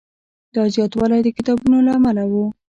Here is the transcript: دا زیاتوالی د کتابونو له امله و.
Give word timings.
دا 0.55 0.63
زیاتوالی 0.75 1.19
د 1.23 1.29
کتابونو 1.37 1.77
له 1.85 1.91
امله 1.97 2.23
و. 2.31 2.33